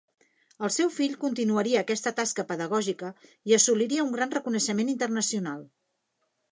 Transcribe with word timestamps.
El 0.67 0.71
seu 0.75 0.87
fill 0.95 1.11
continuaria 1.23 1.83
aquesta 1.85 2.13
tasca 2.21 2.47
pedagògica 2.53 3.13
i 3.51 3.57
assoliria 3.61 4.09
un 4.09 4.13
gran 4.19 4.35
reconeixement 4.39 4.93
internacional. 4.99 5.67